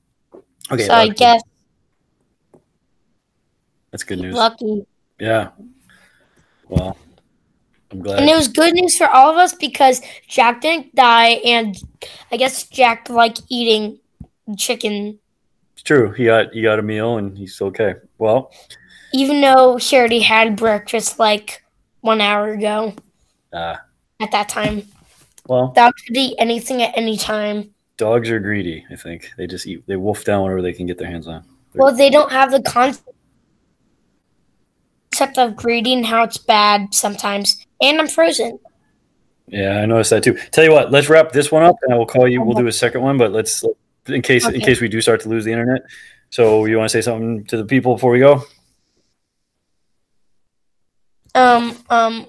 Okay. 0.71 0.85
so 0.85 0.93
I 0.93 1.09
guess 1.09 1.41
that's 3.91 4.03
good 4.03 4.19
news. 4.19 4.35
lucky. 4.35 4.85
Yeah. 5.19 5.49
Well, 6.69 6.97
I'm 7.91 8.01
glad. 8.01 8.19
And 8.19 8.29
it 8.29 8.35
was 8.35 8.47
good 8.47 8.73
news 8.73 8.97
for 8.97 9.07
all 9.07 9.29
of 9.29 9.37
us 9.37 9.53
because 9.53 10.01
Jack 10.27 10.61
didn't 10.61 10.95
die, 10.95 11.41
and 11.45 11.75
I 12.31 12.37
guess 12.37 12.63
Jack 12.63 13.09
liked 13.09 13.43
eating 13.49 13.99
chicken, 14.57 15.19
It's 15.73 15.83
true. 15.83 16.11
He 16.11 16.25
got 16.25 16.53
he 16.53 16.61
got 16.61 16.79
a 16.79 16.81
meal 16.81 17.17
and 17.17 17.37
he's 17.37 17.61
okay. 17.61 17.95
Well, 18.17 18.51
even 19.13 19.41
though 19.41 19.77
he 19.77 19.97
already 19.97 20.19
had 20.19 20.55
breakfast 20.55 21.19
like 21.19 21.63
one 22.01 22.21
hour 22.21 22.51
ago 22.51 22.93
uh, 23.53 23.75
at 24.19 24.31
that 24.31 24.49
time. 24.49 24.83
well, 25.47 25.69
Dogs 25.75 26.01
could 26.03 26.17
eat 26.17 26.35
anything 26.39 26.81
at 26.81 26.95
any 26.97 27.17
time. 27.17 27.73
dogs 27.97 28.29
are 28.29 28.39
greedy. 28.39 28.85
I 28.91 28.95
think 28.95 29.31
they 29.37 29.47
just 29.47 29.67
eat. 29.67 29.83
They 29.87 29.95
wolf 29.95 30.23
down 30.23 30.41
whatever 30.43 30.61
they 30.61 30.73
can 30.73 30.85
get 30.87 30.97
their 30.97 31.09
hands 31.09 31.27
on. 31.27 31.43
Well, 31.73 31.95
they 31.95 32.09
don't 32.09 32.31
have 32.31 32.51
the 32.51 32.61
concept 32.61 33.03
of 35.37 35.55
greedy 35.55 35.93
and 35.93 36.05
how 36.05 36.23
it's 36.23 36.37
bad 36.37 36.93
sometimes. 36.93 37.65
And 37.81 37.99
I'm 37.99 38.07
frozen. 38.07 38.59
Yeah, 39.47 39.79
I 39.79 39.85
noticed 39.85 40.09
that 40.11 40.23
too. 40.23 40.37
Tell 40.51 40.63
you 40.63 40.71
what, 40.71 40.91
let's 40.91 41.09
wrap 41.09 41.31
this 41.31 41.51
one 41.51 41.63
up, 41.63 41.75
and 41.83 41.93
I 41.93 41.97
will 41.97 42.05
call 42.05 42.27
you. 42.27 42.41
We'll 42.41 42.57
do 42.57 42.67
a 42.67 42.71
second 42.71 43.01
one, 43.01 43.17
but 43.17 43.31
let's 43.31 43.63
in 44.07 44.21
case 44.21 44.47
in 44.47 44.61
case 44.61 44.79
we 44.81 44.87
do 44.87 45.01
start 45.01 45.21
to 45.21 45.29
lose 45.29 45.45
the 45.45 45.51
internet. 45.51 45.81
So, 46.29 46.65
you 46.65 46.77
want 46.77 46.89
to 46.89 46.93
say 46.93 47.01
something 47.01 47.43
to 47.45 47.57
the 47.57 47.65
people 47.65 47.95
before 47.95 48.11
we 48.11 48.19
go? 48.19 48.43
Um, 51.35 51.77
um, 51.89 52.25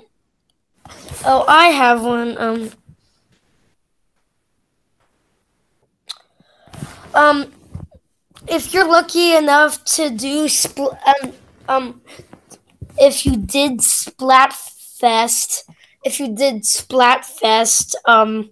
oh, 1.25 1.45
I 1.49 1.67
have 1.69 2.03
one. 2.05 2.37
Um, 2.39 2.71
um, 7.15 7.53
if 8.49 8.75
you're 8.75 8.89
lucky 8.89 9.35
enough 9.37 9.85
to 9.85 10.11
do 10.11 10.47
spl- 10.47 10.99
um, 11.07 11.33
um, 11.69 12.03
if 12.99 13.25
you 13.27 13.37
did 13.37 13.79
Splatfest, 13.81 15.65
if 16.05 16.21
you 16.21 16.35
did 16.35 16.62
Splatfest, 16.62 17.95
um, 18.07 18.51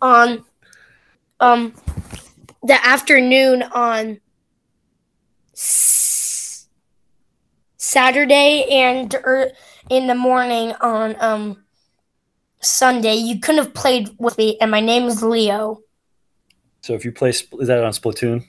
on 0.00 0.44
um 1.40 1.72
the 2.62 2.86
afternoon 2.86 3.62
on 3.62 4.20
s- 5.54 6.68
Saturday 7.76 8.64
and 8.70 9.14
er, 9.14 9.52
in 9.90 10.06
the 10.06 10.14
morning 10.14 10.72
on 10.80 11.16
um 11.20 11.64
Sunday. 12.60 13.14
You 13.14 13.40
couldn't 13.40 13.64
have 13.64 13.74
played 13.74 14.10
with 14.18 14.38
me, 14.38 14.56
and 14.60 14.70
my 14.70 14.80
name 14.80 15.04
is 15.04 15.22
Leo. 15.22 15.80
So 16.82 16.94
if 16.94 17.04
you 17.04 17.12
play, 17.12 17.30
is 17.30 17.48
that 17.50 17.82
on 17.82 17.92
Splatoon? 17.92 18.44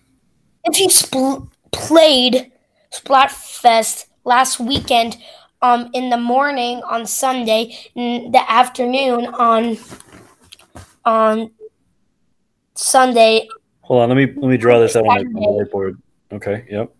If 0.65 0.79
you 0.79 0.87
spl- 0.87 1.49
played 1.71 2.51
Splatfest 2.91 4.05
last 4.23 4.59
weekend, 4.59 5.17
um, 5.61 5.89
in 5.93 6.09
the 6.09 6.17
morning 6.17 6.81
on 6.83 7.05
Sunday, 7.05 7.75
in 7.95 8.31
the 8.31 8.51
afternoon 8.51 9.27
on 9.27 9.77
on 11.05 11.51
Sunday, 12.75 13.47
Hold 13.85 14.01
on, 14.01 14.09
let 14.09 14.15
me 14.15 14.25
let 14.25 14.49
me 14.49 14.57
draw 14.57 14.79
this 14.79 14.95
out 14.95 15.05
on 15.05 15.17
the, 15.19 15.39
on 15.39 15.57
the 15.57 15.65
whiteboard. 15.65 15.97
Okay, 16.31 16.65
yep. 16.69 16.91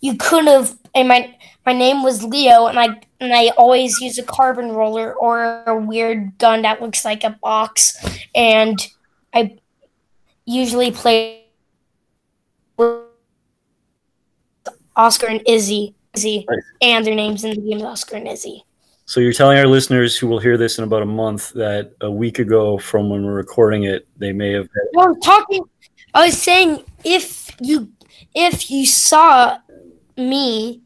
you 0.00 0.16
couldn't 0.16 0.48
have. 0.48 0.78
And 0.94 1.08
my 1.08 1.34
my 1.64 1.72
name 1.72 2.02
was 2.02 2.22
Leo, 2.22 2.66
and 2.66 2.78
I 2.78 3.00
and 3.24 3.34
I 3.34 3.48
always 3.56 4.00
use 4.00 4.18
a 4.18 4.22
carbon 4.22 4.72
roller 4.72 5.14
or 5.14 5.62
a 5.66 5.76
weird 5.76 6.38
gun 6.38 6.62
that 6.62 6.80
looks 6.80 7.04
like 7.04 7.24
a 7.24 7.30
box, 7.42 7.96
and 8.34 8.78
I 9.32 9.56
usually 10.44 10.90
play 10.90 11.44
Oscar 14.96 15.26
and 15.26 15.42
Izzy, 15.46 15.94
Izzy, 16.14 16.44
Right. 16.48 16.58
and 16.82 17.04
their 17.04 17.14
names 17.14 17.44
in 17.44 17.50
the 17.50 17.56
game 17.60 17.78
is 17.78 17.84
Oscar 17.84 18.16
and 18.16 18.28
Izzy. 18.28 18.64
So 19.06 19.20
you're 19.20 19.32
telling 19.32 19.58
our 19.58 19.66
listeners 19.66 20.16
who 20.16 20.26
will 20.28 20.38
hear 20.38 20.56
this 20.56 20.78
in 20.78 20.84
about 20.84 21.02
a 21.02 21.06
month 21.06 21.52
that 21.54 21.92
a 22.00 22.10
week 22.10 22.38
ago 22.38 22.78
from 22.78 23.10
when 23.10 23.24
we're 23.24 23.34
recording 23.34 23.82
it, 23.82 24.06
they 24.16 24.32
may 24.32 24.52
have. 24.52 24.68
No, 24.94 25.02
I'm 25.02 25.20
talking. 25.20 25.62
I 26.14 26.26
was 26.26 26.40
saying 26.40 26.84
if 27.04 27.50
you 27.60 27.92
if 28.34 28.70
you 28.70 28.86
saw 28.86 29.58
me, 30.16 30.80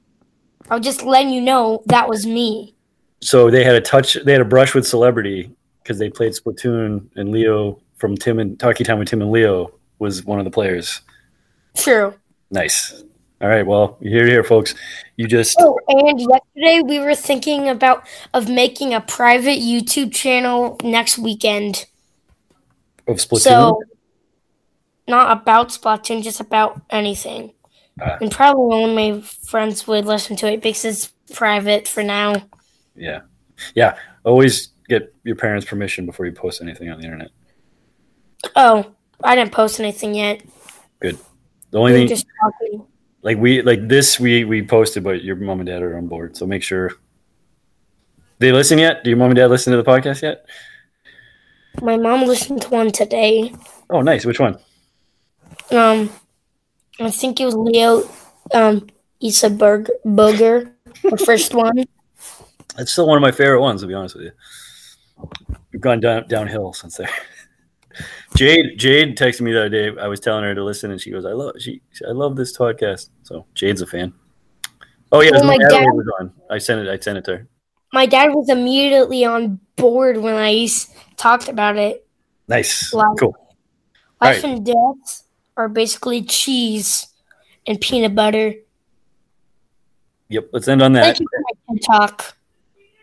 I'll 0.71 0.81
just 0.81 1.03
letting 1.03 1.31
you 1.31 1.41
know 1.41 1.83
that 1.87 2.09
was 2.09 2.27
me. 2.27 2.75
So 3.21 3.51
they 3.51 3.65
had 3.65 3.75
a 3.75 3.81
touch. 3.81 4.15
They 4.25 4.33
had 4.33 4.41
a 4.41 4.47
brush 4.47 4.75
with 4.75 4.87
celebrity 4.87 5.51
because 5.83 5.99
they 5.99 6.11
played 6.11 6.33
Splatoon, 6.33 7.09
and 7.17 7.31
Leo 7.31 7.81
from 7.97 8.17
Tim 8.17 8.39
and 8.39 8.59
Talkie 8.59 8.85
Time 8.85 8.99
with 8.99 9.09
Tim 9.09 9.23
and 9.23 9.33
Leo 9.33 9.73
was 9.99 10.25
one 10.25 10.39
of 10.39 10.45
the 10.45 10.51
players. 10.51 11.01
True. 11.77 12.15
Nice. 12.51 13.03
All 13.41 13.49
right. 13.49 13.67
Well, 13.67 13.97
you're 14.01 14.27
here, 14.27 14.43
folks. 14.43 14.75
You 15.17 15.27
just 15.27 15.57
Oh, 15.61 15.79
and 15.89 16.21
yesterday 16.21 16.81
we 16.85 16.99
were 16.99 17.15
thinking 17.15 17.69
about 17.69 18.07
of 18.35 18.49
making 18.49 18.95
a 18.95 19.01
private 19.01 19.61
YouTube 19.61 20.13
channel 20.13 20.77
next 20.83 21.19
weekend. 21.19 21.87
of 23.07 23.17
Splatoon. 23.17 23.39
So 23.41 23.83
not 25.07 25.31
about 25.31 25.69
Splatoon, 25.69 26.23
just 26.23 26.41
about 26.41 26.81
anything. 26.91 27.53
And 28.01 28.31
probably 28.31 28.77
only 28.77 29.13
my 29.13 29.21
friends 29.21 29.87
would 29.87 30.05
listen 30.05 30.37
to 30.37 30.53
it 30.53 30.63
because 30.63 30.85
it's 30.85 31.13
private 31.35 31.87
for 31.89 32.03
now. 32.03 32.35
yeah, 32.95 33.21
yeah. 33.75 33.97
Always 34.25 34.69
get 34.89 35.15
your 35.25 35.37
parents' 35.37 35.67
permission 35.67 36.07
before 36.07 36.27
you 36.27 36.33
post 36.33 36.61
anything 36.63 36.91
on 36.91 36.99
the 36.99 37.05
internet. 37.05 37.31
Oh, 38.57 38.95
I 39.23 39.35
didn't 39.35 39.53
post 39.53 39.81
anything 39.81 40.15
yet. 40.15 40.43
Good. 41.01 41.19
The 41.71 41.79
only 41.79 41.93
We 41.93 42.01
were 42.03 42.53
thing, 42.61 42.87
like 43.23 43.39
we 43.39 43.63
like 43.63 43.89
this, 43.89 44.19
we 44.21 44.45
we 44.45 44.63
posted, 44.63 45.05
but 45.05 45.23
your 45.23 45.37
mom 45.37 45.61
and 45.61 45.67
dad 45.67 45.83
are 45.83 45.97
on 45.97 46.07
board, 46.07 46.37
so 46.37 46.47
make 46.47 46.63
sure. 46.63 46.93
They 48.39 48.53
listen 48.53 48.79
yet? 48.79 49.03
Do 49.03 49.11
your 49.11 49.19
mom 49.19 49.31
and 49.31 49.37
dad 49.37 49.51
listen 49.51 49.73
to 49.73 49.83
the 49.83 49.91
podcast 49.91 50.23
yet? 50.23 50.47
My 51.83 51.97
mom 51.97 52.27
listened 52.27 52.63
to 52.63 52.69
one 52.69 52.93
today. 52.93 53.53
Oh, 53.91 54.01
nice. 54.01 54.25
Which 54.25 54.39
one? 54.39 54.59
Um, 55.73 56.11
I 57.01 57.11
think 57.11 57.41
it 57.41 57.45
was 57.45 57.55
Leo. 57.55 58.09
Um, 58.53 58.89
Issa 59.21 59.51
Berg 59.51 59.91
Booger, 60.07 60.73
the 61.03 61.19
first 61.19 61.55
one. 61.65 61.85
It's 62.79 62.93
still 62.93 63.07
one 63.09 63.17
of 63.17 63.23
my 63.23 63.33
favorite 63.33 63.61
ones, 63.61 63.81
to 63.83 63.87
be 63.87 63.95
honest 63.95 64.15
with 64.17 64.25
you. 64.27 64.33
We've 65.73 65.81
gone 65.83 66.01
down 66.01 66.29
downhill 66.29 66.73
since 66.73 66.97
there. 66.97 67.09
Jade 68.37 68.79
Jade 68.79 69.17
texted 69.17 69.41
me 69.41 69.53
the 69.53 69.61
other 69.61 69.69
day. 69.69 70.01
I 70.01 70.07
was 70.07 70.21
telling 70.21 70.45
her 70.45 70.55
to 70.55 70.63
listen, 70.63 70.91
and 70.93 71.01
she 71.01 71.11
goes, 71.11 71.25
"I 71.25 71.33
love 71.33 71.55
she, 71.59 71.81
I 72.07 72.13
love 72.13 72.37
this 72.37 72.57
podcast." 72.57 73.11
So 73.25 73.45
Jade's 73.55 73.83
a 73.83 73.87
fan. 73.87 74.13
Oh 75.11 75.21
yeah, 75.21 75.31
my 75.43 75.57
dad- 75.59 75.85
was 75.93 76.07
on. 76.21 76.33
I 76.51 76.59
sent 76.59 76.87
it. 76.87 76.89
I 76.91 76.99
sent 76.99 77.19
it 77.19 77.25
to 77.25 77.39
her. 77.39 77.49
My 77.93 78.07
dad 78.07 78.29
was 78.35 78.49
immediately 78.51 79.25
on 79.25 79.59
board 79.77 80.19
when 80.19 80.35
I 80.35 80.69
talked 81.17 81.49
about 81.49 81.77
it. 81.77 82.07
Nice, 82.47 82.93
Wow. 82.93 83.15
cool. 83.19 83.35
Life 84.21 84.43
Right. 84.43 84.53
and 84.53 84.65
death 84.67 85.23
are 85.59 85.69
basically 85.69 86.23
cheese 86.23 87.09
and 87.67 87.79
peanut 87.81 88.15
butter. 88.15 88.55
Yep. 90.29 90.49
Let's 90.53 90.69
end 90.69 90.81
on 90.81 90.93
that. 90.95 91.05
Thank 91.05 91.21
you 91.21 91.27
for 91.31 91.41
my 91.41 91.75
TED 91.75 91.83
talk. 91.85 92.39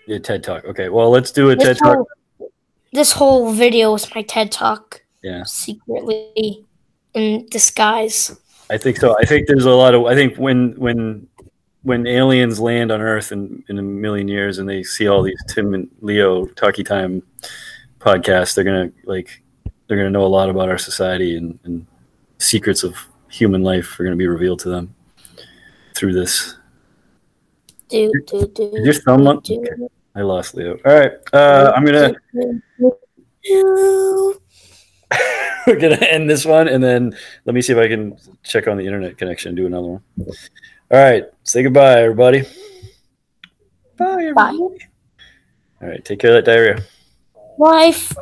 Yeah, 0.08 0.20
TED 0.20 0.44
Talk. 0.44 0.66
Okay. 0.66 0.90
Well, 0.90 1.10
let's 1.10 1.32
do 1.32 1.50
a 1.50 1.56
TED 1.56 1.68
This 1.68 1.80
Talk. 1.80 1.96
whole, 2.38 2.52
this 2.94 3.12
whole 3.12 3.52
video 3.52 3.92
was 3.92 4.14
my 4.14 4.22
TED 4.22 4.52
talk 4.52 5.02
Yeah, 5.24 5.44
secretly 5.44 6.64
in 7.14 7.48
disguise. 7.50 8.40
I 8.70 8.78
think 8.78 8.98
so. 8.98 9.16
I 9.20 9.26
think 9.26 9.48
there's 9.48 9.66
a 9.66 9.72
lot 9.72 9.96
of. 9.96 10.06
I 10.06 10.16
think 10.16 10.38
when 10.38 10.74
when 10.74 11.28
when 11.82 12.08
aliens 12.08 12.60
land 12.60 12.92
on 12.92 13.02
Earth 13.02 13.32
in, 13.32 13.64
in 13.70 13.78
a 13.80 13.82
million 13.82 14.28
years 14.28 14.60
and 14.60 14.68
they 14.70 14.84
see 14.84 15.08
all 15.08 15.22
these 15.22 15.42
Tim 15.48 15.74
and 15.74 15.90
Leo 16.02 16.46
Talkie 16.48 16.84
Time 16.84 17.22
podcasts, 18.00 18.56
they're 18.56 18.64
gonna 18.64 18.92
like 19.06 19.42
they're 19.88 19.98
gonna 19.98 20.10
know 20.12 20.26
a 20.26 20.28
lot 20.28 20.50
about 20.50 20.70
our 20.70 20.78
society 20.78 21.38
and, 21.38 21.60
and 21.64 21.86
secrets 22.38 22.84
of 22.84 22.96
human 23.30 23.64
life 23.64 24.00
are 24.00 24.04
gonna 24.04 24.16
be 24.16 24.28
revealed 24.28 24.60
to 24.60 24.70
them 24.70 24.94
through 25.96 26.14
this. 26.14 26.56
Do, 27.90 28.12
do, 28.28 28.48
do, 28.48 28.72
Is 28.76 28.86
your 28.86 28.94
thumb 28.94 29.28
up? 29.28 29.50
Okay. 29.50 29.70
I 30.16 30.22
lost 30.22 30.56
Leo. 30.56 30.78
All 30.86 30.94
right, 31.00 31.12
uh, 31.34 31.74
I'm 31.76 31.86
gonna 31.86 32.16
do, 32.34 32.62
do. 33.44 34.42
we're 35.68 35.80
gonna 35.80 35.96
end 35.96 36.30
this 36.30 36.46
one 36.46 36.68
and 36.68 36.84
then 36.84 37.16
let 37.46 37.54
me 37.54 37.62
see 37.62 37.74
if 37.74 37.80
I 37.80 37.88
can 37.88 38.18
check 38.44 38.68
on 38.68 38.78
the 38.78 38.86
internet 38.86 39.18
connection 39.18 39.50
and 39.50 39.58
do 39.58 39.66
another 39.66 39.88
one. 39.88 40.04
All 40.92 41.00
right, 41.00 41.26
say 41.44 41.64
goodbye, 41.64 42.02
everybody. 42.02 42.44
Bye, 43.98 44.12
everybody. 44.12 44.58
All 44.58 45.90
right, 45.90 46.04
take 46.04 46.20
care 46.20 46.38
of 46.38 46.46
that 46.46 46.52
diarrhea. 46.52 46.84
Life 47.58 48.14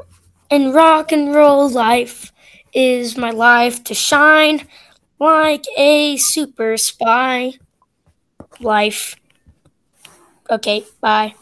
and 0.50 0.74
rock 0.74 1.12
and 1.12 1.34
roll 1.34 1.70
life 1.70 2.32
is 2.74 3.18
my 3.18 3.32
life 3.32 3.84
to 3.86 3.94
shine 3.94 4.68
like 5.20 5.66
a 5.78 6.18
super 6.18 6.78
spy. 6.78 7.54
Life. 8.60 9.16
Okay, 10.50 10.86
bye. 11.02 11.34